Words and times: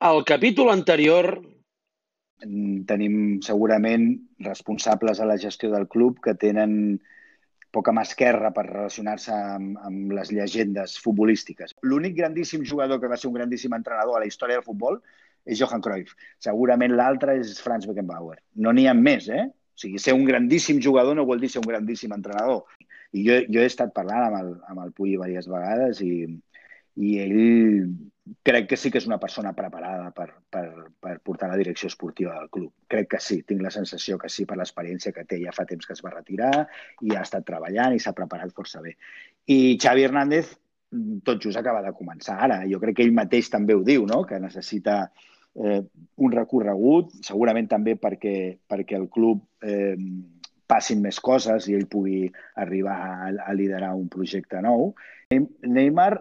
Al 0.00 0.24
capítol 0.24 0.70
anterior 0.72 1.26
tenim 2.88 3.16
segurament 3.44 4.06
responsables 4.40 5.20
a 5.20 5.26
la 5.28 5.36
gestió 5.36 5.68
del 5.74 5.84
club 5.92 6.22
que 6.24 6.32
tenen 6.40 6.72
poca 7.70 7.92
mà 7.92 8.06
esquerra 8.08 8.48
per 8.56 8.64
relacionar-se 8.64 9.34
amb, 9.36 9.76
amb 9.84 10.14
les 10.16 10.32
llegendes 10.32 10.96
futbolístiques. 11.04 11.76
L'únic 11.84 12.16
grandíssim 12.16 12.64
jugador 12.64 12.96
que 13.02 13.10
va 13.12 13.18
ser 13.20 13.28
un 13.28 13.36
grandíssim 13.36 13.76
entrenador 13.76 14.16
a 14.16 14.22
la 14.24 14.30
història 14.30 14.56
del 14.56 14.64
futbol 14.64 14.96
és 15.44 15.60
Johan 15.60 15.84
Cruyff. 15.84 16.16
Segurament 16.48 16.96
l'altre 16.96 17.36
és 17.42 17.60
Franz 17.60 17.84
Beckenbauer. 17.84 18.38
No 18.56 18.72
n'hi 18.72 18.88
ha 18.88 18.96
més, 18.96 19.28
eh? 19.28 19.50
O 19.52 19.84
sigui, 19.84 20.00
ser 20.00 20.16
un 20.16 20.24
grandíssim 20.24 20.80
jugador 20.80 21.18
no 21.18 21.28
vol 21.28 21.44
dir 21.44 21.52
ser 21.52 21.60
un 21.60 21.68
grandíssim 21.68 22.16
entrenador. 22.16 22.64
I 23.12 23.26
jo, 23.28 23.36
jo 23.52 23.60
he 23.60 23.68
estat 23.68 23.92
parlant 23.92 24.30
amb 24.30 24.40
el, 24.40 24.54
amb 24.72 24.86
el 24.86 24.96
Puy 24.96 25.12
diverses 25.12 25.52
vegades 25.52 26.00
i, 26.00 26.24
i 27.04 27.18
ell 27.20 27.36
crec 28.42 28.68
que 28.70 28.76
sí 28.78 28.90
que 28.90 29.00
és 29.00 29.06
una 29.08 29.18
persona 29.22 29.52
preparada 29.56 30.10
per, 30.16 30.28
per, 30.50 30.64
per 31.00 31.16
portar 31.24 31.48
la 31.50 31.58
direcció 31.60 31.88
esportiva 31.90 32.36
del 32.38 32.50
club. 32.50 32.72
Crec 32.90 33.10
que 33.14 33.20
sí, 33.22 33.40
tinc 33.46 33.62
la 33.64 33.72
sensació 33.74 34.18
que 34.18 34.30
sí 34.32 34.46
per 34.46 34.58
l'experiència 34.60 35.12
que 35.16 35.26
té. 35.28 35.40
Ja 35.42 35.54
fa 35.56 35.66
temps 35.68 35.86
que 35.86 35.96
es 35.96 36.02
va 36.04 36.14
retirar 36.14 36.52
i 37.06 37.14
ha 37.14 37.24
estat 37.26 37.46
treballant 37.48 37.96
i 37.96 38.02
s'ha 38.02 38.16
preparat 38.16 38.54
força 38.56 38.82
bé. 38.84 38.96
I 39.50 39.78
Xavi 39.80 40.06
Hernández 40.06 40.54
tot 41.24 41.42
just 41.42 41.58
acaba 41.58 41.82
de 41.82 41.92
començar 41.94 42.38
ara. 42.46 42.62
Jo 42.70 42.80
crec 42.82 42.98
que 42.98 43.06
ell 43.06 43.14
mateix 43.14 43.50
també 43.50 43.76
ho 43.76 43.84
diu, 43.86 44.06
no? 44.10 44.24
que 44.26 44.40
necessita 44.42 45.04
eh, 45.54 45.80
un 46.16 46.34
recorregut, 46.34 47.14
segurament 47.26 47.70
també 47.70 47.96
perquè, 48.00 48.34
perquè 48.68 48.98
el 48.98 49.08
club 49.12 49.44
eh, 49.62 49.96
passin 50.70 51.00
més 51.02 51.18
coses 51.22 51.66
i 51.68 51.76
ell 51.78 51.88
pugui 51.90 52.26
arribar 52.62 52.98
a, 53.06 53.30
a 53.46 53.54
liderar 53.54 53.94
un 53.98 54.08
projecte 54.10 54.62
nou. 54.62 54.92
Neymar, 55.30 56.12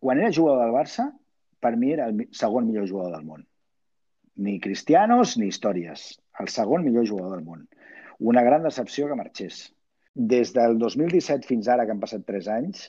quan 0.00 0.18
era 0.18 0.34
jugador 0.34 0.64
del 0.64 0.74
Barça, 0.74 1.10
per 1.60 1.76
mi 1.76 1.92
era 1.92 2.08
el 2.08 2.26
segon 2.32 2.66
millor 2.68 2.88
jugador 2.88 3.16
del 3.16 3.26
món. 3.28 3.46
Ni 4.40 4.58
Cristianos 4.60 5.36
ni 5.38 5.50
històries. 5.52 6.14
El 6.40 6.48
segon 6.48 6.84
millor 6.86 7.08
jugador 7.08 7.36
del 7.36 7.46
món. 7.46 7.66
Una 8.20 8.42
gran 8.42 8.64
decepció 8.64 9.08
que 9.08 9.18
marxés. 9.18 9.62
Des 10.14 10.52
del 10.56 10.78
2017 10.78 11.46
fins 11.48 11.68
ara, 11.68 11.86
que 11.86 11.94
han 11.94 12.02
passat 12.02 12.24
3 12.26 12.48
anys, 12.56 12.86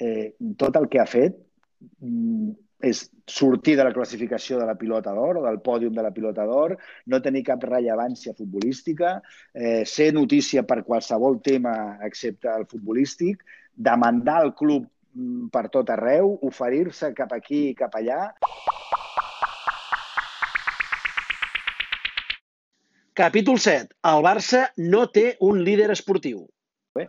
eh, 0.00 0.34
tot 0.58 0.76
el 0.78 0.88
que 0.90 1.00
ha 1.00 1.06
fet 1.08 1.38
mm, 2.00 2.50
és 2.78 3.00
sortir 3.26 3.74
de 3.76 3.84
la 3.86 3.92
classificació 3.94 4.58
de 4.60 4.66
la 4.66 4.76
pilota 4.78 5.10
d'or 5.14 5.40
o 5.40 5.46
del 5.46 5.58
pòdium 5.64 5.96
de 5.96 6.04
la 6.04 6.12
pilota 6.14 6.44
d'or, 6.46 6.76
no 7.06 7.22
tenir 7.22 7.42
cap 7.46 7.64
rellevància 7.66 8.36
futbolística, 8.38 9.16
eh, 9.52 9.82
ser 9.84 10.12
notícia 10.14 10.62
per 10.62 10.84
qualsevol 10.84 11.40
tema 11.42 11.98
excepte 12.06 12.50
el 12.54 12.68
futbolístic, 12.70 13.42
demandar 13.74 14.44
el 14.44 14.54
club 14.54 14.86
per 15.52 15.68
tot 15.74 15.90
arreu, 15.90 16.36
oferir-se 16.46 17.12
cap 17.16 17.32
aquí 17.36 17.68
i 17.70 17.76
cap 17.78 17.94
allà. 17.98 18.32
Capítol 23.18 23.58
7. 23.58 23.96
El 24.06 24.22
Barça 24.22 24.68
no 24.78 25.08
té 25.10 25.32
un 25.42 25.64
líder 25.66 25.90
esportiu. 25.90 26.44
Bé. 26.94 27.08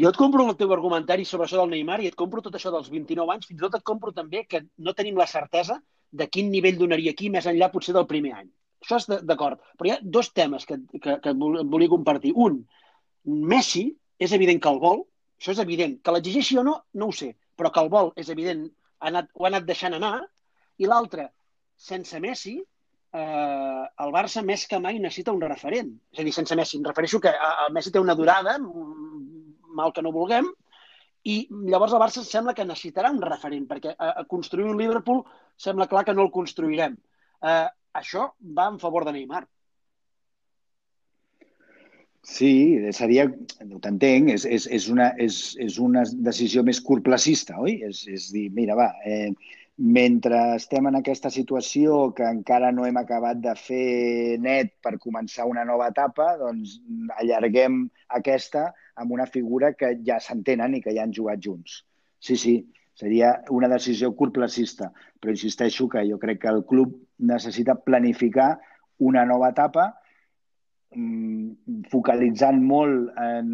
Jo 0.00 0.08
et 0.08 0.16
compro 0.16 0.46
el 0.48 0.56
teu 0.56 0.70
argumentari 0.72 1.26
sobre 1.28 1.44
això 1.44 1.58
del 1.60 1.74
Neymar 1.74 1.98
i 2.00 2.08
et 2.08 2.16
compro 2.16 2.40
tot 2.40 2.54
això 2.56 2.72
dels 2.72 2.88
29 2.88 3.34
anys, 3.34 3.50
fins 3.50 3.60
i 3.60 3.64
tot 3.66 3.76
et 3.76 3.84
compro 3.84 4.14
també 4.16 4.46
que 4.48 4.62
no 4.78 4.94
tenim 4.96 5.20
la 5.20 5.28
certesa 5.28 5.76
de 6.10 6.28
quin 6.32 6.48
nivell 6.52 6.78
donaria 6.80 7.12
aquí 7.12 7.28
més 7.32 7.48
enllà 7.50 7.68
potser 7.72 7.92
del 7.96 8.08
primer 8.08 8.32
any. 8.38 8.48
Això 8.82 8.98
és 8.98 9.24
d'acord. 9.28 9.60
Però 9.76 9.90
hi 9.90 9.92
ha 9.94 10.00
dos 10.02 10.32
temes 10.32 10.64
que, 10.66 10.80
que, 10.96 11.18
que 11.20 11.34
volia 11.36 11.92
compartir. 11.92 12.32
Un, 12.34 12.62
Messi, 13.52 13.90
és 14.18 14.32
evident 14.32 14.60
que 14.62 14.72
el 14.72 14.80
vol, 14.80 15.04
això 15.42 15.56
és 15.58 15.62
evident. 15.66 15.98
Que 16.00 16.14
l'exigeixi 16.14 16.56
o 16.62 16.66
no, 16.66 16.78
no 16.94 17.10
ho 17.10 17.16
sé 17.18 17.34
però 17.62 17.70
que 17.70 17.82
el 17.84 17.90
vol, 17.92 18.12
és 18.18 18.30
evident, 18.32 18.66
ha 19.00 19.10
anat, 19.12 19.30
ho 19.34 19.46
ha 19.46 19.50
anat 19.52 19.66
deixant 19.68 19.96
anar, 19.96 20.16
i 20.82 20.88
l'altre, 20.88 21.28
sense 21.78 22.20
Messi, 22.22 22.56
eh, 22.58 23.84
el 24.04 24.14
Barça 24.14 24.42
més 24.46 24.66
que 24.70 24.80
mai 24.82 24.98
necessita 24.98 25.34
un 25.36 25.42
referent. 25.44 25.92
És 26.14 26.22
a 26.22 26.26
dir, 26.26 26.34
sense 26.34 26.56
Messi, 26.58 26.78
em 26.80 26.88
refereixo 26.88 27.20
que 27.22 27.32
el 27.32 27.76
Messi 27.76 27.92
té 27.94 28.02
una 28.02 28.16
durada, 28.18 28.56
mal 28.62 29.94
que 29.94 30.04
no 30.04 30.14
vulguem, 30.14 30.50
i 31.28 31.36
llavors 31.70 31.94
el 31.94 32.02
Barça 32.02 32.24
sembla 32.26 32.54
que 32.58 32.66
necessitarà 32.66 33.12
un 33.14 33.22
referent, 33.22 33.68
perquè 33.70 33.94
a, 33.94 34.10
a 34.22 34.26
construir 34.28 34.66
un 34.66 34.80
Liverpool 34.80 35.22
sembla 35.66 35.86
clar 35.90 36.04
que 36.08 36.16
no 36.16 36.26
el 36.26 36.34
construirem. 36.34 36.96
Eh, 37.46 37.66
això 38.02 38.32
va 38.58 38.70
en 38.72 38.80
favor 38.82 39.06
de 39.06 39.14
Neymar. 39.14 39.44
Sí, 42.22 42.78
seria, 42.94 43.24
t'entenc, 43.82 44.28
és, 44.30 44.44
és, 44.46 44.68
és, 44.70 44.84
una, 44.92 45.08
és, 45.18 45.38
és 45.58 45.78
una 45.82 46.04
decisió 46.28 46.62
més 46.62 46.78
curtplacista, 46.86 47.56
oi? 47.58 47.80
És, 47.88 48.04
és 48.06 48.28
dir, 48.30 48.44
mira, 48.54 48.76
va, 48.78 48.92
eh, 49.02 49.32
mentre 49.82 50.38
estem 50.54 50.86
en 50.86 51.00
aquesta 51.00 51.32
situació 51.34 52.12
que 52.14 52.28
encara 52.28 52.70
no 52.70 52.84
hem 52.86 53.00
acabat 53.00 53.40
de 53.42 53.54
fer 53.58 54.38
net 54.38 54.70
per 54.84 55.00
començar 55.02 55.48
una 55.50 55.64
nova 55.66 55.88
etapa, 55.90 56.36
doncs 56.38 56.76
allarguem 57.18 57.88
aquesta 58.20 58.68
amb 59.02 59.16
una 59.16 59.26
figura 59.26 59.72
que 59.74 59.96
ja 60.06 60.20
s'entenen 60.22 60.76
i 60.78 60.82
que 60.84 60.94
ja 60.94 61.02
han 61.02 61.14
jugat 61.16 61.42
junts. 61.42 61.80
Sí, 62.22 62.36
sí, 62.36 62.54
seria 62.94 63.32
una 63.50 63.70
decisió 63.72 64.12
curtplacista, 64.14 64.92
però 65.18 65.34
insisteixo 65.34 65.88
que 65.90 66.06
jo 66.06 66.20
crec 66.22 66.44
que 66.44 66.54
el 66.54 66.62
club 66.70 66.94
necessita 67.18 67.74
planificar 67.82 68.52
una 69.02 69.26
nova 69.26 69.50
etapa 69.50 69.88
focalitzant 71.92 72.60
molt 72.64 73.16
en, 73.20 73.48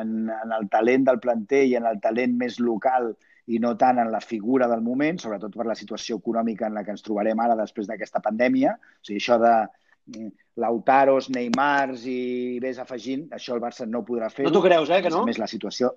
en, 0.00 0.14
en 0.34 0.54
el 0.56 0.66
talent 0.72 1.06
del 1.06 1.20
planter 1.22 1.64
i 1.68 1.76
en 1.78 1.86
el 1.86 2.00
talent 2.02 2.34
més 2.40 2.58
local 2.62 3.12
i 3.46 3.60
no 3.60 3.74
tant 3.76 4.00
en 4.00 4.10
la 4.12 4.22
figura 4.24 4.66
del 4.70 4.82
moment, 4.82 5.18
sobretot 5.20 5.54
per 5.54 5.66
la 5.68 5.76
situació 5.76 6.16
econòmica 6.20 6.66
en 6.66 6.78
la 6.78 6.84
que 6.84 6.94
ens 6.94 7.04
trobarem 7.04 7.40
ara 7.44 7.56
després 7.58 7.86
d'aquesta 7.90 8.22
pandèmia. 8.24 8.72
O 8.78 9.04
sigui, 9.04 9.20
això 9.20 9.36
de 9.42 9.52
mm, 9.60 10.30
Lautaros, 10.64 11.28
Neymars 11.34 12.06
i 12.08 12.58
vés 12.62 12.80
afegint, 12.80 13.28
això 13.36 13.56
el 13.56 13.62
Barça 13.62 13.86
no 13.86 14.04
podrà 14.06 14.30
fer. 14.32 14.48
No 14.48 14.54
t'ho 14.54 14.64
creus, 14.64 14.90
eh, 14.90 15.02
que 15.04 15.12
no? 15.12 15.24
A 15.26 15.30
més, 15.30 15.40
la 15.42 15.50
situació... 15.50 15.92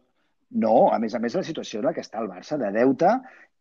No, 0.47 0.93
a 0.95 0.97
més 1.03 1.11
a 1.11 1.19
més, 1.19 1.33
la 1.35 1.43
situació 1.43 1.81
en 1.81 1.89
la 1.89 1.91
que 1.95 2.03
està 2.05 2.21
el 2.21 2.29
Barça 2.31 2.55
de 2.59 2.69
deute 2.71 3.09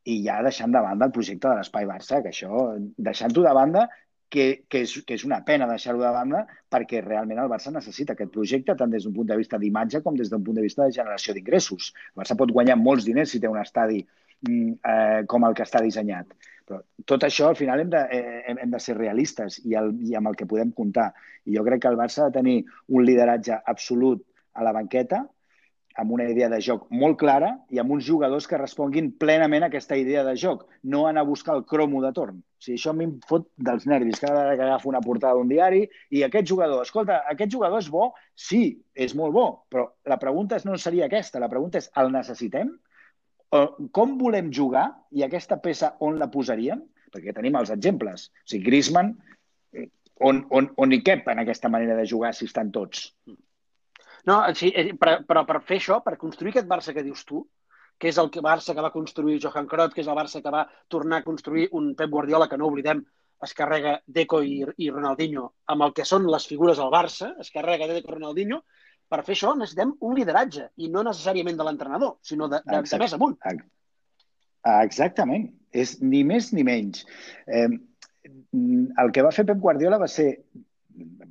i 0.06 0.20
ja 0.22 0.36
deixant 0.46 0.70
de 0.70 0.82
banda 0.82 1.08
el 1.08 1.14
projecte 1.14 1.48
de 1.48 1.56
l'Espai 1.58 1.86
Barça, 1.88 2.20
que 2.22 2.30
això, 2.30 2.66
deixant-ho 3.08 3.42
de 3.42 3.54
banda, 3.56 3.88
que, 4.28 4.46
que, 4.68 4.82
és, 4.82 4.92
que 5.06 5.16
és 5.16 5.24
una 5.26 5.38
pena 5.46 5.68
deixar-ho 5.70 6.00
de 6.02 6.10
banda 6.14 6.42
perquè 6.72 7.02
realment 7.04 7.40
el 7.42 7.50
Barça 7.52 7.72
necessita 7.74 8.16
aquest 8.16 8.32
projecte 8.34 8.74
tant 8.78 8.90
des 8.90 9.06
d'un 9.06 9.14
punt 9.14 9.28
de 9.28 9.38
vista 9.38 9.60
d'imatge 9.62 10.02
com 10.02 10.18
des 10.18 10.30
d'un 10.32 10.44
punt 10.44 10.58
de 10.58 10.64
vista 10.64 10.84
de 10.84 10.94
generació 10.96 11.34
d'ingressos. 11.34 11.92
El 12.14 12.22
Barça 12.22 12.38
pot 12.38 12.52
guanyar 12.52 12.78
molts 12.80 13.06
diners 13.06 13.32
si 13.32 13.40
té 13.40 13.48
un 13.48 13.60
estadi 13.62 14.02
mm, 14.02 14.72
eh, 14.82 15.22
com 15.30 15.46
el 15.46 15.54
que 15.54 15.66
està 15.66 15.82
dissenyat. 15.84 16.34
Però 16.66 16.80
tot 17.06 17.22
això, 17.22 17.52
al 17.52 17.58
final, 17.58 17.80
hem 17.80 17.90
de, 17.92 18.02
eh, 18.10 18.56
hem 18.56 18.70
de 18.72 18.82
ser 18.82 18.96
realistes 18.98 19.60
i, 19.62 19.76
el, 19.78 19.92
i 20.02 20.16
amb 20.18 20.32
el 20.32 20.38
que 20.38 20.48
podem 20.50 20.72
comptar. 20.74 21.12
I 21.46 21.54
jo 21.54 21.64
crec 21.68 21.84
que 21.84 21.92
el 21.92 21.98
Barça 22.00 22.24
ha 22.24 22.30
de 22.32 22.40
tenir 22.40 22.56
un 22.88 23.06
lideratge 23.06 23.60
absolut 23.64 24.24
a 24.56 24.64
la 24.66 24.72
banqueta, 24.74 25.22
amb 25.96 26.12
una 26.12 26.26
idea 26.28 26.48
de 26.52 26.58
joc 26.60 26.84
molt 26.92 27.16
clara 27.20 27.52
i 27.72 27.80
amb 27.80 27.94
uns 27.96 28.04
jugadors 28.04 28.46
que 28.48 28.58
responguin 28.60 29.08
plenament 29.20 29.64
a 29.64 29.70
aquesta 29.70 29.96
idea 29.96 30.24
de 30.26 30.34
joc, 30.36 30.66
no 30.82 31.06
anar 31.08 31.24
a 31.24 31.28
buscar 31.28 31.56
el 31.56 31.64
cromo 31.64 32.02
de 32.04 32.12
torn. 32.16 32.42
O 32.42 32.64
sigui, 32.64 32.76
això 32.78 32.92
a 32.92 32.96
mi 32.96 33.06
em 33.08 33.14
fot 33.28 33.48
dels 33.68 33.86
nervis 33.88 34.20
cada 34.20 34.42
vegada 34.42 34.56
que 34.56 34.66
agafo 34.68 34.90
una 34.92 35.02
portada 35.04 35.38
d'un 35.38 35.48
diari 35.48 35.84
i 36.10 36.22
aquest 36.26 36.48
jugador, 36.52 36.84
escolta, 36.84 37.22
aquest 37.32 37.52
jugador 37.52 37.80
és 37.80 37.88
bo? 37.92 38.10
Sí, 38.34 38.62
és 38.94 39.16
molt 39.16 39.32
bo, 39.36 39.46
però 39.72 39.88
la 40.08 40.20
pregunta 40.20 40.60
no 40.68 40.76
seria 40.80 41.08
aquesta, 41.08 41.40
la 41.40 41.52
pregunta 41.52 41.80
és, 41.80 41.88
el 41.96 42.12
necessitem? 42.12 42.74
O 43.56 43.62
com 43.94 44.16
volem 44.20 44.52
jugar 44.52 44.88
i 45.16 45.24
aquesta 45.24 45.60
peça 45.62 45.94
on 46.04 46.20
la 46.20 46.28
posaríem? 46.32 46.82
Perquè 47.14 47.32
tenim 47.32 47.56
els 47.56 47.72
exemples. 47.72 48.28
O 48.44 48.50
sigui, 48.50 48.66
Griezmann, 48.68 49.14
eh, 49.72 49.88
on, 50.20 50.44
on, 50.50 50.68
on 50.76 50.92
hi 50.92 51.00
cap 51.06 51.28
en 51.32 51.40
aquesta 51.40 51.70
manera 51.72 51.96
de 51.96 52.08
jugar 52.10 52.34
si 52.36 52.50
estan 52.50 52.72
tots? 52.74 53.12
No, 54.26 54.40
sí, 54.58 54.72
eh, 54.74 54.90
però, 54.98 55.20
però 55.26 55.44
per 55.46 55.60
fer 55.66 55.78
això, 55.80 56.00
per 56.04 56.16
construir 56.18 56.52
aquest 56.54 56.68
Barça 56.70 56.94
que 56.94 57.04
dius 57.06 57.24
tu, 57.26 57.44
que 57.98 58.10
és 58.10 58.18
el 58.20 58.30
Barça 58.44 58.74
que 58.74 58.84
va 58.84 58.92
construir 58.92 59.38
Johan 59.42 59.68
Cruyff, 59.70 59.94
que 59.94 60.02
és 60.02 60.08
el 60.10 60.18
Barça 60.18 60.42
que 60.42 60.52
va 60.52 60.66
tornar 60.92 61.22
a 61.22 61.26
construir 61.26 61.68
un 61.72 61.94
Pep 61.96 62.10
Guardiola, 62.10 62.48
que 62.48 62.58
no 62.58 62.66
oblidem, 62.68 63.04
es 63.42 63.52
carrega 63.54 64.00
Deco 64.06 64.40
i, 64.42 64.62
i 64.80 64.90
Ronaldinho 64.90 65.50
amb 65.72 65.84
el 65.86 65.94
que 65.96 66.06
són 66.08 66.26
les 66.32 66.46
figures 66.48 66.80
del 66.80 66.92
Barça, 66.92 67.34
es 67.40 67.52
carrega 67.54 67.88
Deco 67.92 68.10
i 68.10 68.16
Ronaldinho, 68.16 68.62
per 69.08 69.22
fer 69.22 69.36
això 69.36 69.54
necessitem 69.54 69.94
un 70.02 70.16
lideratge, 70.18 70.70
i 70.82 70.90
no 70.90 71.04
necessàriament 71.06 71.58
de 71.58 71.66
l'entrenador, 71.68 72.16
sinó 72.26 72.48
de, 72.50 72.62
de, 72.66 72.82
de 72.90 72.98
més 73.02 73.14
amunt. 73.14 73.36
Exactament. 74.82 75.50
És 75.76 75.98
ni 76.02 76.24
més 76.26 76.50
ni 76.56 76.64
menys. 76.66 77.04
Eh, 77.46 77.68
el 78.26 79.12
que 79.14 79.22
va 79.22 79.34
fer 79.34 79.46
Pep 79.46 79.60
Guardiola 79.62 80.00
va 80.02 80.08
ser 80.10 80.30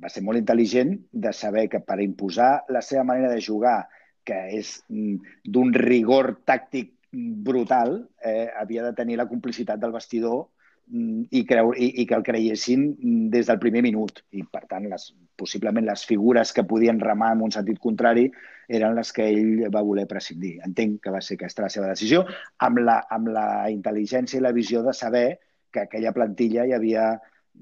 va 0.02 0.10
ser 0.12 0.22
molt 0.24 0.40
intel·ligent 0.40 0.96
de 1.12 1.32
saber 1.36 1.66
que 1.72 1.80
per 1.84 2.00
imposar 2.04 2.66
la 2.72 2.82
seva 2.82 3.04
manera 3.04 3.30
de 3.32 3.40
jugar, 3.42 3.78
que 4.26 4.38
és 4.58 4.72
mm, 4.90 5.38
d'un 5.54 5.72
rigor 5.74 6.34
tàctic 6.46 6.92
brutal, 7.12 8.08
eh, 8.24 8.50
havia 8.58 8.84
de 8.84 8.92
tenir 8.94 9.16
la 9.16 9.28
complicitat 9.30 9.80
del 9.80 9.94
vestidor 9.94 10.48
mm, 10.90 11.28
i, 11.30 11.44
creu, 11.48 11.72
i, 11.72 11.92
i 12.02 12.06
que 12.08 12.18
el 12.18 12.26
creiessin 12.26 12.88
des 13.32 13.46
del 13.48 13.60
primer 13.62 13.84
minut. 13.86 14.20
I, 14.36 14.42
per 14.50 14.66
tant, 14.68 14.88
les, 14.90 15.08
possiblement 15.38 15.86
les 15.86 16.04
figures 16.08 16.52
que 16.52 16.66
podien 16.66 17.00
remar 17.00 17.32
en 17.36 17.46
un 17.46 17.54
sentit 17.54 17.80
contrari 17.82 18.28
eren 18.66 18.96
les 18.98 19.12
que 19.14 19.28
ell 19.30 19.68
va 19.72 19.84
voler 19.86 20.08
prescindir. 20.10 20.56
Entenc 20.66 21.00
que 21.04 21.14
va 21.14 21.22
ser 21.22 21.38
aquesta 21.38 21.66
la 21.66 21.72
seva 21.72 21.92
decisió, 21.92 22.24
amb 22.66 22.82
la, 22.82 23.00
amb 23.14 23.30
la 23.32 23.48
intel·ligència 23.72 24.40
i 24.40 24.44
la 24.44 24.54
visió 24.56 24.82
de 24.82 24.94
saber 24.96 25.28
que 25.72 25.84
aquella 25.86 26.14
plantilla 26.16 26.66
hi 26.66 26.74
havia 26.74 27.14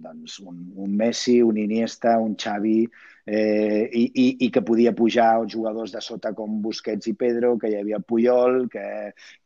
doncs, 0.02 0.38
un, 0.41 0.73
un 0.76 0.94
Messi, 0.96 1.41
un 1.43 1.58
Iniesta, 1.58 2.19
un 2.19 2.35
Xavi, 2.41 2.88
eh, 3.26 3.88
i, 3.93 4.02
i, 4.14 4.25
i 4.46 4.50
que 4.52 4.62
podia 4.62 4.93
pujar 4.96 5.46
jugadors 5.49 5.94
de 5.94 6.00
sota 6.05 6.35
com 6.37 6.61
Busquets 6.62 7.08
i 7.08 7.14
Pedro, 7.19 7.55
que 7.58 7.70
hi 7.70 7.79
havia 7.81 8.00
Puyol, 8.00 8.64
que... 8.73 8.85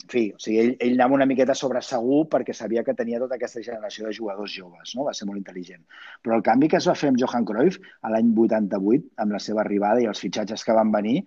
En 0.08 0.12
fi, 0.12 0.24
o 0.34 0.40
sigui, 0.40 0.58
ell, 0.62 0.70
ell 0.80 0.94
anava 0.96 1.18
una 1.18 1.26
miqueta 1.28 1.54
sobre 1.58 1.82
segur 1.84 2.22
perquè 2.32 2.54
sabia 2.56 2.84
que 2.84 2.96
tenia 2.98 3.20
tota 3.22 3.36
aquesta 3.36 3.62
generació 3.64 4.08
de 4.08 4.14
jugadors 4.16 4.54
joves, 4.54 4.94
no? 4.96 5.04
Va 5.08 5.14
ser 5.14 5.28
molt 5.28 5.40
intel·ligent. 5.40 5.84
Però 6.24 6.38
el 6.38 6.46
canvi 6.46 6.70
que 6.72 6.80
es 6.80 6.88
va 6.88 6.96
fer 6.98 7.12
amb 7.12 7.20
Johan 7.20 7.46
Cruyff 7.48 7.78
a 8.02 8.14
l'any 8.14 8.32
88, 8.32 9.12
amb 9.24 9.36
la 9.36 9.42
seva 9.42 9.62
arribada 9.66 10.02
i 10.02 10.08
els 10.08 10.24
fitxatges 10.24 10.64
que 10.64 10.76
van 10.76 10.94
venir, 10.94 11.20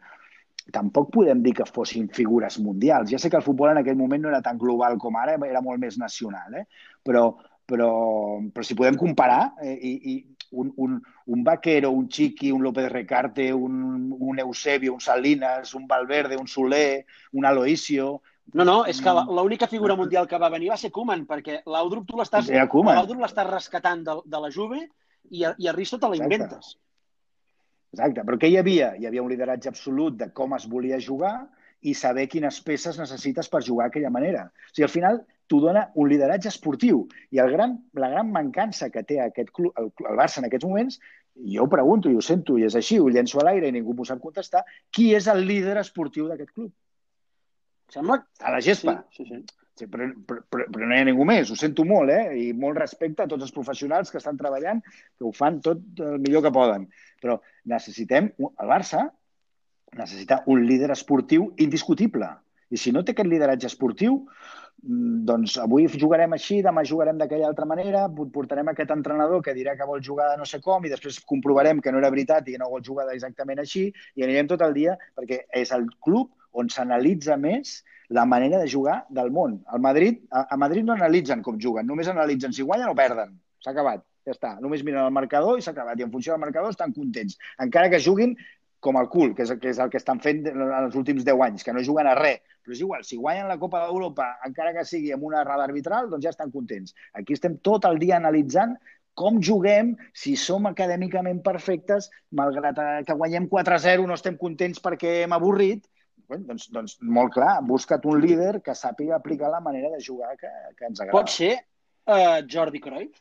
tampoc 0.71 1.09
podem 1.13 1.41
dir 1.43 1.53
que 1.57 1.65
fossin 1.65 2.09
figures 2.13 2.59
mundials. 2.61 3.09
Ja 3.11 3.19
sé 3.19 3.29
que 3.29 3.39
el 3.39 3.45
futbol 3.45 3.71
en 3.71 3.81
aquell 3.81 3.97
moment 3.97 4.25
no 4.25 4.29
era 4.29 4.41
tan 4.45 4.59
global 4.61 4.97
com 5.01 5.17
ara, 5.17 5.37
era 5.47 5.61
molt 5.61 5.81
més 5.81 5.97
nacional, 5.97 6.59
eh? 6.61 6.65
però, 7.05 7.31
però, 7.71 7.91
però 8.51 8.67
si 8.67 8.75
podem 8.75 8.97
comparar, 8.99 9.53
eh, 9.63 9.73
i, 9.73 9.93
i 10.11 10.15
un, 10.51 10.73
un, 10.83 10.97
un 11.31 11.43
Vaquero, 11.47 11.91
un 11.95 12.09
Chiqui, 12.11 12.51
un 12.51 12.63
López 12.63 12.89
Recarte, 12.91 13.51
un, 13.53 14.11
un 14.17 14.39
Eusebio, 14.43 14.93
un 14.93 14.99
Salinas, 14.99 15.73
un 15.73 15.87
Valverde, 15.87 16.37
un 16.37 16.47
Soler, 16.47 17.05
un 17.31 17.47
Aloisio... 17.47 18.21
No, 18.51 18.65
no, 18.67 18.81
és 18.89 18.97
que 18.99 19.11
l'única 19.31 19.69
figura 19.71 19.95
mundial 19.95 20.25
que 20.27 20.39
va 20.41 20.49
venir 20.51 20.73
va 20.73 20.77
ser 20.79 20.89
Koeman, 20.91 21.21
perquè 21.29 21.61
l'Audrup 21.71 22.09
tu 22.09 22.17
l'estàs 22.19 22.49
rescatant 23.47 24.01
de, 24.03 24.15
de 24.27 24.41
la 24.43 24.49
Juve 24.51 24.81
i 25.31 25.45
a, 25.47 25.53
i 25.55 25.69
a 25.71 25.75
Risto 25.77 26.01
te 26.01 26.09
la 26.11 26.17
inventes. 26.19 26.73
Exacte. 26.73 26.81
Exacte, 27.91 28.23
però 28.27 28.39
què 28.39 28.49
hi 28.51 28.57
havia? 28.59 28.91
Hi 28.99 29.07
havia 29.07 29.23
un 29.23 29.31
lideratge 29.31 29.71
absolut 29.71 30.17
de 30.19 30.29
com 30.35 30.55
es 30.57 30.67
volia 30.67 30.99
jugar 30.99 31.35
i 31.87 31.93
saber 31.97 32.27
quines 32.31 32.59
peces 32.63 32.99
necessites 32.99 33.47
per 33.51 33.63
jugar 33.67 33.87
d'aquella 33.87 34.11
manera. 34.11 34.49
O 34.51 34.73
sigui, 34.73 34.87
al 34.87 34.93
final 34.93 35.21
t'ho 35.51 35.59
dona 35.59 35.89
un 35.99 36.07
lideratge 36.07 36.47
esportiu. 36.51 37.03
I 37.35 37.43
el 37.43 37.51
gran, 37.51 37.75
la 37.99 38.11
gran 38.13 38.31
mancança 38.31 38.89
que 38.93 39.03
té 39.07 39.19
aquest 39.19 39.51
club, 39.51 39.75
el, 39.77 39.91
el 40.07 40.19
Barça 40.19 40.39
en 40.39 40.47
aquests 40.47 40.67
moments, 40.69 41.01
jo 41.55 41.65
ho 41.65 41.71
pregunto 41.71 42.11
i 42.11 42.15
ho 42.15 42.23
sento 42.23 42.57
i 42.59 42.67
és 42.67 42.75
així, 42.79 42.99
ho 42.99 43.09
llenço 43.11 43.39
a 43.41 43.47
l'aire 43.47 43.67
i 43.67 43.75
ningú 43.75 43.95
m'ho 43.95 44.07
sap 44.07 44.21
contestar, 44.23 44.63
qui 44.91 45.11
és 45.17 45.27
el 45.31 45.43
líder 45.47 45.77
esportiu 45.83 46.29
d'aquest 46.31 46.53
club? 46.55 46.71
Sembla... 47.91 48.21
A 48.39 48.53
la 48.55 48.61
gespa. 48.63 49.01
Sí, 49.11 49.25
sí, 49.25 49.33
sí. 49.35 49.59
Sí, 49.79 49.87
però, 49.87 50.05
però, 50.27 50.43
però, 50.51 50.83
no 50.83 50.93
hi 50.93 50.99
ha 50.99 51.05
ningú 51.07 51.25
més, 51.25 51.49
ho 51.49 51.55
sento 51.57 51.85
molt, 51.87 52.11
eh? 52.11 52.35
I 52.37 52.51
molt 52.53 52.77
respecte 52.77 53.23
a 53.23 53.29
tots 53.31 53.47
els 53.47 53.53
professionals 53.55 54.11
que 54.11 54.19
estan 54.19 54.37
treballant, 54.37 54.81
que 54.83 55.25
ho 55.25 55.31
fan 55.33 55.61
tot 55.63 55.81
el 56.03 56.19
millor 56.21 56.43
que 56.45 56.51
poden. 56.53 56.85
Però 57.23 57.39
necessitem, 57.71 58.29
el 58.51 58.69
Barça 58.69 59.07
necessita 59.97 60.41
un 60.51 60.65
líder 60.67 60.91
esportiu 60.93 61.49
indiscutible. 61.65 62.29
I 62.71 62.79
si 62.79 62.93
no 62.95 63.03
té 63.03 63.15
aquest 63.15 63.31
lideratge 63.31 63.67
esportiu, 63.71 64.19
doncs 64.81 65.57
avui 65.61 65.85
jugarem 65.93 66.33
així, 66.33 66.61
demà 66.65 66.83
jugarem 66.87 67.19
d'aquella 67.19 67.47
altra 67.47 67.67
manera, 67.69 68.07
portarem 68.33 68.71
aquest 68.71 68.91
entrenador 68.95 69.43
que 69.45 69.53
dirà 69.53 69.75
que 69.77 69.85
vol 69.85 70.01
jugar 70.01 70.31
de 70.31 70.39
no 70.41 70.45
sé 70.49 70.59
com 70.61 70.85
i 70.85 70.89
després 70.89 71.19
comprovarem 71.29 71.81
que 71.81 71.91
no 71.91 72.01
era 72.01 72.09
veritat 72.09 72.47
i 72.47 72.55
que 72.55 72.61
no 72.61 72.71
vol 72.71 72.81
jugar 72.83 73.05
exactament 73.13 73.61
així 73.61 73.91
i 74.15 74.25
anirem 74.25 74.49
tot 74.49 74.61
el 74.65 74.73
dia 74.73 74.97
perquè 75.15 75.43
és 75.61 75.71
el 75.77 75.85
club 76.01 76.31
on 76.57 76.69
s'analitza 76.69 77.37
més 77.37 77.83
la 78.09 78.25
manera 78.25 78.57
de 78.59 78.67
jugar 78.67 79.05
del 79.09 79.29
món. 79.31 79.61
Al 79.67 79.79
Madrid, 79.79 80.19
a, 80.31 80.47
a 80.51 80.57
Madrid 80.57 80.83
no 80.83 80.97
analitzen 80.97 81.43
com 81.45 81.59
juguen, 81.61 81.87
només 81.87 82.09
analitzen 82.11 82.51
si 82.51 82.65
guanyen 82.65 82.91
o 82.91 82.95
perden. 82.97 83.37
S'ha 83.63 83.71
acabat, 83.71 84.03
ja 84.27 84.33
està. 84.33 84.55
Només 84.59 84.83
miren 84.83 85.05
el 85.05 85.13
marcador 85.15 85.59
i 85.59 85.63
s'ha 85.63 85.71
acabat. 85.71 85.99
I 85.99 86.07
en 86.07 86.11
funció 86.11 86.33
del 86.33 86.41
marcador 86.41 86.73
estan 86.73 86.91
contents. 86.97 87.37
Encara 87.63 87.93
que 87.93 88.01
juguin 88.03 88.35
com 88.81 88.97
el 88.99 89.07
cul, 89.13 89.35
que 89.37 89.45
és, 89.45 89.51
que 89.61 89.69
és 89.71 89.79
el 89.79 89.91
que 89.93 89.99
estan 90.01 90.19
fent 90.23 90.41
en 90.49 90.61
els 90.65 90.95
últims 90.97 91.25
10 91.27 91.43
anys, 91.47 91.65
que 91.65 91.73
no 91.75 91.83
juguen 91.85 92.09
a 92.09 92.15
res. 92.17 92.41
Però 92.61 92.75
és 92.75 92.81
igual, 92.81 93.05
si 93.05 93.17
guanyen 93.17 93.49
la 93.49 93.59
Copa 93.61 93.83
d'Europa, 93.83 94.27
encara 94.47 94.73
que 94.75 94.85
sigui 94.85 95.13
amb 95.15 95.23
una 95.29 95.41
errada 95.45 95.67
arbitral, 95.69 96.09
doncs 96.09 96.25
ja 96.25 96.33
estan 96.33 96.51
contents. 96.53 96.95
Aquí 97.17 97.37
estem 97.37 97.59
tot 97.65 97.87
el 97.89 98.01
dia 98.01 98.17
analitzant 98.17 98.75
com 99.17 99.39
juguem, 99.43 99.95
si 100.15 100.35
som 100.39 100.67
acadèmicament 100.69 101.41
perfectes, 101.45 102.09
malgrat 102.37 102.79
que 103.07 103.17
guanyem 103.17 103.49
4-0 103.51 104.07
no 104.07 104.17
estem 104.17 104.37
contents 104.39 104.81
perquè 104.83 105.21
hem 105.23 105.35
avorrit, 105.35 105.85
Bé, 106.31 106.37
doncs, 106.47 106.69
doncs 106.71 106.93
molt 107.03 107.33
clar, 107.35 107.57
busca't 107.67 108.05
un 108.07 108.21
líder 108.23 108.61
que 108.63 108.75
sàpiga 108.77 109.17
aplicar 109.17 109.49
la 109.51 109.59
manera 109.59 109.89
de 109.91 109.99
jugar 110.05 110.31
que, 110.39 110.51
que 110.77 110.87
ens 110.87 111.01
agrada. 111.01 111.17
Pot 111.17 111.33
ser 111.33 111.51
uh, 112.07 112.39
Jordi 112.47 112.79
Cruyff? 112.79 113.19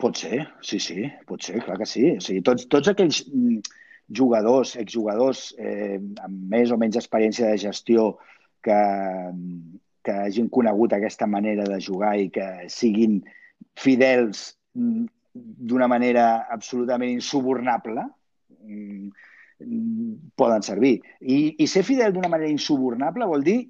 Pot 0.00 0.16
ser, 0.16 0.46
sí, 0.64 0.78
sí, 0.80 1.04
pot 1.28 1.42
ser, 1.44 1.60
clar 1.64 1.76
que 1.80 1.86
sí. 1.88 2.04
O 2.16 2.22
sigui, 2.24 2.42
tots, 2.46 2.66
tots 2.72 2.88
aquells 2.92 3.22
mm, 3.28 3.60
jugadors, 4.16 4.76
exjugadors 4.80 5.50
eh, 5.58 5.98
amb 6.24 6.52
més 6.52 6.72
o 6.72 6.78
menys 6.80 6.98
experiència 7.00 7.50
de 7.50 7.60
gestió 7.60 8.06
que, 8.64 8.78
que 10.06 10.16
hagin 10.26 10.48
conegut 10.52 10.94
aquesta 10.96 11.28
manera 11.28 11.66
de 11.68 11.80
jugar 11.82 12.14
i 12.20 12.30
que 12.32 12.48
siguin 12.72 13.20
fidels 13.78 14.52
mm, 14.78 15.04
d'una 15.34 15.88
manera 15.88 16.46
absolutament 16.52 17.12
insubornable, 17.12 18.06
mm, 18.62 19.12
poden 20.36 20.64
servir. 20.66 20.96
I, 21.20 21.54
i 21.62 21.68
ser 21.70 21.84
fidel 21.86 22.14
d'una 22.14 22.30
manera 22.32 22.50
insubornable 22.50 23.28
vol 23.30 23.44
dir 23.46 23.60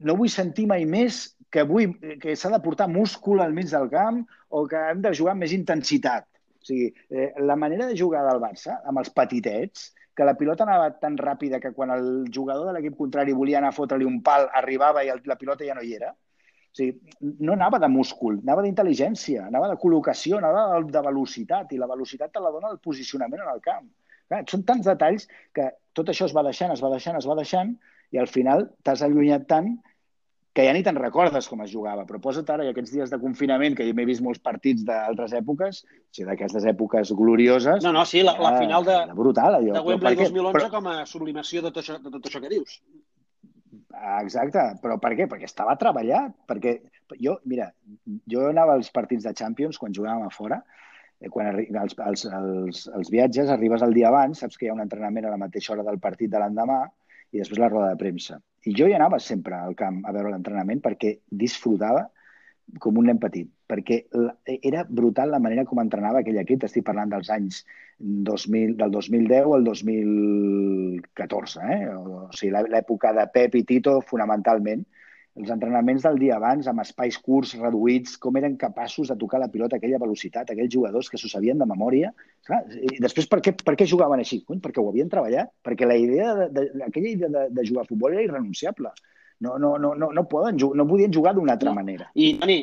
no 0.00 0.16
vull 0.18 0.30
sentir 0.32 0.66
mai 0.70 0.84
més 0.86 1.20
que, 1.50 1.64
vull, 1.66 1.94
que 2.22 2.36
s'ha 2.36 2.50
de 2.52 2.60
portar 2.64 2.88
múscul 2.90 3.42
al 3.42 3.54
mig 3.56 3.70
del 3.72 3.88
camp 3.92 4.22
o 4.48 4.64
que 4.70 4.80
hem 4.90 5.02
de 5.04 5.14
jugar 5.14 5.34
amb 5.34 5.44
més 5.46 5.54
intensitat. 5.56 6.26
O 6.58 6.68
sigui, 6.68 6.90
eh, 7.10 7.32
la 7.40 7.56
manera 7.56 7.86
de 7.88 7.96
jugar 7.96 8.24
del 8.26 8.42
Barça, 8.42 8.78
amb 8.84 9.00
els 9.02 9.10
petitets, 9.14 9.90
que 10.18 10.26
la 10.26 10.34
pilota 10.34 10.64
anava 10.66 10.90
tan 10.98 11.16
ràpida 11.18 11.60
que 11.62 11.70
quan 11.74 11.92
el 11.94 12.08
jugador 12.34 12.66
de 12.66 12.72
l'equip 12.74 12.96
contrari 12.98 13.36
volia 13.38 13.60
anar 13.60 13.70
a 13.70 13.76
fotre-li 13.76 14.06
un 14.06 14.18
pal, 14.26 14.48
arribava 14.60 15.04
i 15.06 15.12
el, 15.12 15.22
la 15.30 15.38
pilota 15.38 15.66
ja 15.66 15.76
no 15.78 15.84
hi 15.86 15.94
era. 15.94 16.10
O 16.10 16.78
sigui, 16.78 17.14
no 17.46 17.54
anava 17.54 17.78
de 17.82 17.90
múscul, 17.92 18.40
anava 18.42 18.64
d'intel·ligència, 18.66 19.46
anava 19.46 19.70
de 19.70 19.78
col·locació, 19.80 20.40
anava 20.42 20.64
de, 20.74 20.90
de 20.94 21.04
velocitat, 21.06 21.70
i 21.72 21.78
la 21.78 21.88
velocitat 21.90 22.34
te 22.34 22.42
la 22.42 22.50
dona 22.54 22.72
el 22.74 22.82
posicionament 22.82 23.44
en 23.44 23.52
el 23.54 23.62
camp. 23.64 23.86
Clar, 24.28 24.42
són 24.50 24.66
tants 24.68 24.90
detalls 24.90 25.28
que 25.56 25.70
tot 25.96 26.10
això 26.12 26.26
es 26.28 26.34
va 26.36 26.44
deixant, 26.46 26.74
es 26.74 26.82
va 26.84 26.90
deixant, 26.92 27.16
es 27.22 27.30
va 27.30 27.38
deixant, 27.38 27.72
i 28.14 28.20
al 28.20 28.30
final 28.30 28.68
t'has 28.84 29.04
allunyat 29.04 29.46
tant 29.50 29.74
que 30.58 30.64
ja 30.66 30.72
ni 30.74 30.82
te'n 30.82 30.96
recordes 30.98 31.46
com 31.46 31.60
es 31.62 31.70
jugava. 31.70 32.02
Però 32.08 32.18
posa't 32.22 32.48
ara, 32.50 32.64
i 32.66 32.72
aquests 32.72 32.90
dies 32.90 33.12
de 33.12 33.18
confinament, 33.22 33.76
que 33.78 33.86
m'he 33.94 34.06
vist 34.08 34.24
molts 34.26 34.40
partits 34.42 34.82
d'altres 34.88 35.36
èpoques, 35.38 35.84
o 35.86 36.16
sigui, 36.16 36.26
d'aquestes 36.26 36.66
èpoques 36.72 37.12
glorioses... 37.20 37.84
No, 37.84 37.92
no, 37.94 38.02
sí, 38.08 38.24
la, 38.26 38.34
la 38.42 38.56
final 38.56 38.86
de, 38.88 38.96
brutal, 39.14 39.60
allò. 39.60 39.76
de 39.76 39.84
Wembley 39.86 40.18
2011 40.18 40.56
però... 40.56 40.72
com 40.72 40.90
a 40.90 40.96
sublimació 41.06 41.62
de 41.62 41.70
tot, 41.70 41.84
això, 41.84 42.00
de 42.02 42.10
tot 42.16 42.26
això 42.26 42.42
que 42.42 42.50
dius. 42.50 42.80
Exacte, 44.18 44.64
però 44.82 44.98
per 45.02 45.14
què? 45.18 45.28
Perquè 45.30 45.46
estava 45.46 45.78
treballat, 45.78 46.34
perquè 46.50 46.74
jo, 47.22 47.38
mira, 47.46 47.70
jo 48.26 48.48
anava 48.50 48.74
als 48.78 48.90
partits 48.94 49.30
de 49.30 49.36
Champions 49.38 49.78
quan 49.78 49.94
jugàvem 49.94 50.26
a 50.26 50.34
fora, 50.34 50.58
eh, 51.22 51.30
quan 51.30 51.54
els, 51.54 51.94
els, 52.02 52.26
els, 52.26 52.86
els 52.98 53.14
viatges 53.14 53.54
arribes 53.54 53.86
el 53.86 53.94
dia 53.94 54.10
abans, 54.10 54.42
saps 54.42 54.58
que 54.58 54.66
hi 54.66 54.72
ha 54.72 54.76
un 54.76 54.82
entrenament 54.82 55.30
a 55.30 55.36
la 55.36 55.44
mateixa 55.46 55.76
hora 55.76 55.86
del 55.86 56.02
partit 56.02 56.34
de 56.34 56.42
l'endemà 56.42 56.82
i 57.32 57.40
després 57.40 57.60
la 57.60 57.70
roda 57.72 57.90
de 57.92 58.00
premsa. 58.00 58.38
I 58.68 58.74
jo 58.76 58.88
hi 58.88 58.94
anava 58.96 59.18
sempre 59.22 59.56
al 59.58 59.76
camp 59.78 60.00
a 60.04 60.14
veure 60.16 60.32
l'entrenament 60.32 60.80
perquè 60.84 61.18
disfrutava 61.42 62.06
com 62.82 62.98
un 63.00 63.06
nen 63.08 63.18
petit, 63.20 63.48
perquè 63.68 64.02
era 64.60 64.84
brutal 64.84 65.30
la 65.32 65.40
manera 65.40 65.64
com 65.64 65.80
entrenava 65.80 66.20
aquell 66.20 66.40
equip. 66.42 66.66
Estic 66.66 66.84
parlant 66.84 67.12
dels 67.14 67.30
anys 67.32 67.62
2000, 67.98 68.76
del 68.76 68.92
2010 68.92 69.54
al 69.56 69.64
2014, 69.64 71.60
eh? 71.64 71.80
o 71.96 72.28
sigui, 72.36 72.52
l'època 72.68 73.14
de 73.16 73.24
Pep 73.32 73.56
i 73.56 73.64
Tito 73.68 73.98
fonamentalment, 74.10 74.84
els 75.38 75.50
entrenaments 75.54 76.04
del 76.04 76.18
dia 76.18 76.36
abans, 76.36 76.66
amb 76.70 76.82
espais 76.82 77.18
curts, 77.22 77.54
reduïts, 77.60 78.16
com 78.22 78.36
eren 78.40 78.56
capaços 78.60 79.12
de 79.12 79.16
tocar 79.20 79.40
la 79.42 79.50
pilota 79.52 79.76
a 79.76 79.78
aquella 79.78 80.00
velocitat, 80.02 80.50
aquells 80.50 80.72
jugadors 80.74 81.10
que 81.10 81.20
s'ho 81.20 81.30
sabien 81.30 81.60
de 81.60 81.68
memòria. 81.68 82.10
Clar, 82.48 82.64
I 82.74 82.98
després, 83.04 83.28
per 83.30 83.40
què, 83.44 83.54
per 83.62 83.76
què 83.78 83.86
jugaven 83.86 84.24
així? 84.24 84.40
Perquè 84.48 84.82
ho 84.82 84.88
havien 84.90 85.10
treballat, 85.12 85.52
perquè 85.64 85.86
la 85.86 85.98
idea 86.00 86.34
de, 86.40 86.48
de, 86.56 86.66
aquella 86.88 87.12
idea 87.12 87.30
de, 87.36 87.46
de 87.54 87.66
jugar 87.68 87.86
a 87.86 87.90
futbol 87.90 88.16
era 88.16 88.26
irrenunciable. 88.26 88.90
No, 89.46 89.54
no, 89.62 89.76
no, 89.78 89.94
no, 89.94 90.10
no, 90.10 90.24
poden, 90.26 90.58
no 90.58 90.86
podien 90.88 91.14
jugar 91.14 91.36
d'una 91.36 91.54
altra 91.54 91.70
no. 91.70 91.78
manera. 91.78 92.10
I, 92.18 92.32
Toni, 92.40 92.58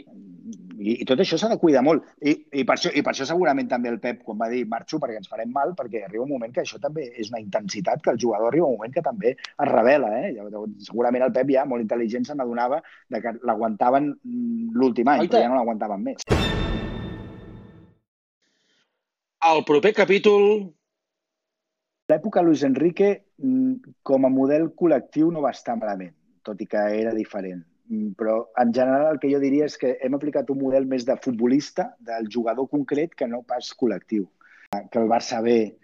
i, 0.80 0.96
i 1.02 1.06
tot 1.08 1.22
això 1.22 1.38
s'ha 1.40 1.50
de 1.52 1.58
cuidar 1.62 1.82
molt. 1.86 2.06
I, 2.22 2.34
i, 2.60 2.64
per 2.68 2.76
això, 2.76 2.92
I 2.94 3.04
per 3.06 3.14
això 3.14 3.28
segurament 3.28 3.70
també 3.72 3.92
el 3.92 4.00
Pep, 4.04 4.22
quan 4.28 4.40
va 4.40 4.50
dir 4.52 4.64
marxo 4.72 5.00
perquè 5.02 5.20
ens 5.22 5.32
farem 5.32 5.52
mal, 5.56 5.74
perquè 5.78 6.04
arriba 6.06 6.26
un 6.26 6.34
moment 6.36 6.54
que 6.54 6.64
això 6.64 6.80
també 6.82 7.08
és 7.14 7.32
una 7.34 7.42
intensitat 7.44 8.04
que 8.04 8.14
el 8.14 8.22
jugador 8.22 8.52
arriba 8.52 8.70
un 8.70 8.78
moment 8.80 8.96
que 8.96 9.04
també 9.06 9.36
es 9.36 9.70
revela. 9.72 10.12
Eh? 10.22 10.34
Segurament 10.88 11.28
el 11.28 11.36
Pep 11.36 11.52
ja, 11.56 11.66
molt 11.70 11.86
intel·ligent, 11.86 12.28
se 12.28 12.38
n'adonava 12.38 12.82
que 13.16 13.36
l'aguantaven 13.48 14.10
mm, 14.14 14.74
l'últim 14.76 15.12
any, 15.14 15.28
però 15.28 15.44
ja 15.44 15.52
no 15.52 15.60
l'aguantaven 15.60 16.10
més. 16.10 16.26
El 19.52 19.64
proper 19.68 19.94
capítol... 20.06 20.50
L'època 22.06 22.44
Luis 22.46 22.62
Enrique, 22.62 23.08
mm, 23.42 23.96
com 24.06 24.28
a 24.28 24.30
model 24.30 24.68
col·lectiu, 24.78 25.32
no 25.34 25.42
va 25.42 25.56
estar 25.56 25.74
malament, 25.80 26.14
tot 26.46 26.60
i 26.62 26.68
que 26.70 26.84
era 27.00 27.16
diferent 27.18 27.64
però 28.18 28.38
en 28.62 28.74
general 28.74 29.14
el 29.14 29.20
que 29.22 29.30
jo 29.32 29.40
diria 29.40 29.70
és 29.70 29.78
que 29.78 29.96
hem 30.02 30.16
aplicat 30.18 30.50
un 30.50 30.62
model 30.62 30.88
més 30.90 31.06
de 31.06 31.16
futbolista, 31.22 31.92
del 32.00 32.30
jugador 32.32 32.70
concret, 32.72 33.14
que 33.16 33.28
no 33.30 33.44
pas 33.48 33.72
col·lectiu. 33.78 34.28
Que 34.92 35.02
el 35.02 35.10
Barça 35.12 35.42
B 35.46 35.76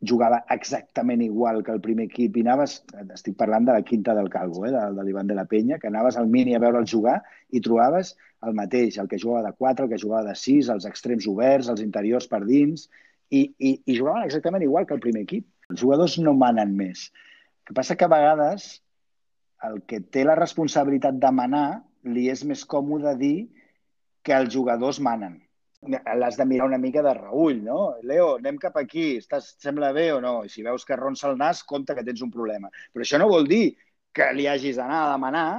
jugava 0.00 0.44
exactament 0.54 1.22
igual 1.24 1.64
que 1.64 1.72
el 1.74 1.80
primer 1.82 2.06
equip 2.06 2.36
i 2.38 2.44
anaves, 2.44 2.78
estic 3.14 3.34
parlant 3.38 3.66
de 3.66 3.74
la 3.74 3.82
quinta 3.82 4.14
del 4.14 4.30
Calvo, 4.30 4.64
eh, 4.66 4.70
de, 4.70 4.84
de 4.94 5.04
l'Ivan 5.04 5.26
de 5.26 5.34
la 5.34 5.46
Penya, 5.50 5.78
que 5.78 5.88
anaves 5.90 6.16
al 6.16 6.28
mini 6.30 6.54
a 6.54 6.62
veure'l 6.62 6.86
jugar 6.86 7.18
i 7.50 7.62
trobaves 7.64 8.14
el 8.46 8.54
mateix, 8.54 8.98
el 9.02 9.08
que 9.10 9.18
jugava 9.18 9.48
de 9.48 9.56
4, 9.58 9.86
el 9.86 9.90
que 9.90 10.02
jugava 10.02 10.28
de 10.30 10.36
6, 10.38 10.70
els 10.76 10.86
extrems 10.86 11.26
oberts, 11.26 11.70
els 11.72 11.82
interiors 11.82 12.28
per 12.30 12.44
dins, 12.46 12.86
i, 13.30 13.48
i, 13.58 13.72
i 13.84 13.96
jugaven 13.96 14.28
exactament 14.28 14.62
igual 14.62 14.86
que 14.86 14.94
el 14.94 15.02
primer 15.02 15.24
equip. 15.26 15.48
Els 15.68 15.82
jugadors 15.82 16.16
no 16.22 16.36
manen 16.38 16.76
més. 16.76 17.08
El 17.10 17.72
que 17.72 17.80
passa 17.80 17.96
que 17.98 18.06
a 18.06 18.12
vegades 18.12 18.70
el 19.66 19.82
que 19.90 20.00
té 20.00 20.24
la 20.26 20.36
responsabilitat 20.38 21.18
de 21.18 21.30
manar 21.34 21.68
li 22.14 22.28
és 22.30 22.44
més 22.46 22.64
còmode 22.64 23.16
dir 23.18 23.36
que 24.22 24.36
els 24.36 24.52
jugadors 24.54 25.00
manen 25.02 25.38
l'has 25.80 26.36
de 26.36 26.44
mirar 26.44 26.66
una 26.66 26.78
mica 26.78 27.02
de 27.02 27.14
reull, 27.14 27.62
no? 27.62 27.94
Leo, 28.02 28.36
anem 28.38 28.56
cap 28.58 28.76
aquí, 28.80 29.16
estàs, 29.18 29.52
sembla 29.62 29.92
bé 29.94 30.08
o 30.12 30.20
no? 30.20 30.42
I 30.44 30.50
si 30.50 30.64
veus 30.66 30.84
que 30.84 30.96
ronça 30.98 31.28
el 31.30 31.38
nas, 31.38 31.62
compte 31.62 31.94
que 31.94 32.02
tens 32.04 32.22
un 32.22 32.32
problema. 32.34 32.70
Però 32.92 33.04
això 33.04 33.20
no 33.20 33.28
vol 33.30 33.46
dir 33.46 33.76
que 34.14 34.26
li 34.34 34.48
hagis 34.50 34.80
d'anar 34.80 35.04
a 35.04 35.12
demanar, 35.12 35.50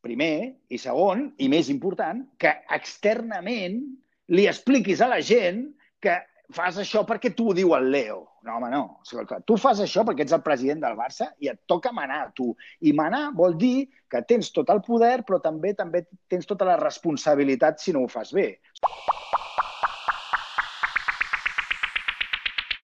primer, 0.00 0.62
i 0.70 0.78
segon, 0.78 1.26
i 1.42 1.48
més 1.50 1.68
important, 1.72 2.22
que 2.38 2.54
externament 2.70 3.82
li 4.30 4.46
expliquis 4.46 5.02
a 5.02 5.10
la 5.10 5.20
gent 5.20 5.66
que 6.00 6.14
fas 6.54 6.78
això 6.82 7.02
perquè 7.08 7.32
tu 7.36 7.50
ho 7.50 7.54
diu 7.56 7.74
el 7.76 7.90
Leo. 7.92 8.20
No, 8.46 8.56
home, 8.56 8.70
no. 8.72 9.42
Tu 9.46 9.56
fas 9.60 9.82
això 9.84 10.04
perquè 10.06 10.24
ets 10.24 10.36
el 10.36 10.44
president 10.44 10.80
del 10.84 10.96
Barça 10.98 11.30
i 11.44 11.50
et 11.52 11.60
toca 11.68 11.92
manar 11.92 12.30
tu. 12.36 12.50
I 12.80 12.94
manar 12.96 13.30
vol 13.36 13.58
dir 13.60 13.90
que 14.10 14.22
tens 14.26 14.50
tot 14.54 14.72
el 14.72 14.80
poder, 14.86 15.20
però 15.28 15.40
també 15.44 15.74
també 15.76 16.06
tens 16.30 16.48
tota 16.48 16.68
la 16.68 16.78
responsabilitat 16.80 17.84
si 17.84 17.92
no 17.96 18.06
ho 18.06 18.10
fas 18.10 18.32
bé. 18.36 18.54